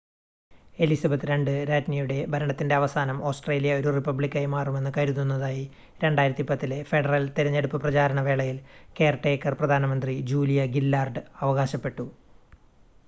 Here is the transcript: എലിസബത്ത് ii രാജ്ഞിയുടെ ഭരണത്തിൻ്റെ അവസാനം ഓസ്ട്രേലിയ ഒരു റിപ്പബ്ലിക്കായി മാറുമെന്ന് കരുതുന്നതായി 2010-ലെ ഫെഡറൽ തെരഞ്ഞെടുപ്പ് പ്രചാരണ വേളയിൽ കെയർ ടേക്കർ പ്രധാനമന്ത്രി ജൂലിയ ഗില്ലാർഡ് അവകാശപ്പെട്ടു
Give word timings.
എലിസബത്ത് 0.79 1.25
ii 1.47 1.65
രാജ്ഞിയുടെ 1.69 2.15
ഭരണത്തിൻ്റെ 2.31 2.75
അവസാനം 2.77 3.17
ഓസ്ട്രേലിയ 3.29 3.73
ഒരു 3.79 3.89
റിപ്പബ്ലിക്കായി 3.97 4.47
മാറുമെന്ന് 4.53 4.91
കരുതുന്നതായി 4.95 5.61
2010-ലെ 5.99 6.79
ഫെഡറൽ 6.89 7.25
തെരഞ്ഞെടുപ്പ് 7.37 7.79
പ്രചാരണ 7.83 8.21
വേളയിൽ 8.29 8.57
കെയർ 8.99 9.17
ടേക്കർ 9.25 9.55
പ്രധാനമന്ത്രി 9.61 10.15
ജൂലിയ 10.31 10.63
ഗില്ലാർഡ് 10.77 11.23
അവകാശപ്പെട്ടു 11.41 12.07